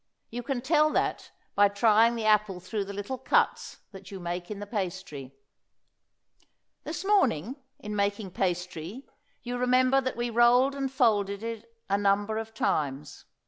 [0.31, 4.49] You can tell that by trying the apple through the little cuts that you make
[4.49, 5.35] in the pastry.
[6.83, 9.07] This morning, in making pastry,
[9.43, 13.25] you remember that we rolled and folded it a number of times.